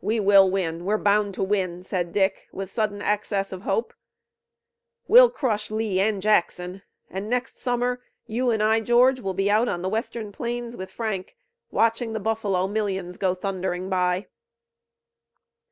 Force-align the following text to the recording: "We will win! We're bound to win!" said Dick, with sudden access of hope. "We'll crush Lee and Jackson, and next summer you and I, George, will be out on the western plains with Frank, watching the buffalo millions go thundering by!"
"We 0.00 0.20
will 0.20 0.48
win! 0.48 0.84
We're 0.84 0.98
bound 0.98 1.34
to 1.34 1.42
win!" 1.42 1.82
said 1.82 2.12
Dick, 2.12 2.46
with 2.52 2.70
sudden 2.70 3.02
access 3.02 3.50
of 3.50 3.62
hope. 3.62 3.92
"We'll 5.08 5.30
crush 5.30 5.68
Lee 5.68 5.98
and 5.98 6.22
Jackson, 6.22 6.82
and 7.10 7.28
next 7.28 7.58
summer 7.58 8.00
you 8.28 8.52
and 8.52 8.62
I, 8.62 8.78
George, 8.78 9.18
will 9.18 9.34
be 9.34 9.50
out 9.50 9.68
on 9.68 9.82
the 9.82 9.88
western 9.88 10.30
plains 10.30 10.76
with 10.76 10.92
Frank, 10.92 11.34
watching 11.72 12.12
the 12.12 12.20
buffalo 12.20 12.68
millions 12.68 13.16
go 13.16 13.34
thundering 13.34 13.88
by!" 13.88 14.28